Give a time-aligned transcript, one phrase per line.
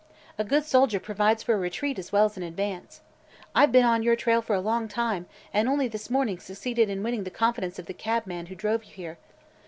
[0.39, 3.01] A good soldier provides for a retreat as well as an advance.
[3.53, 7.03] I've been on your trail for a long time and only this morning succeeded in
[7.03, 9.19] winning the confidence of the cabman who drove you here.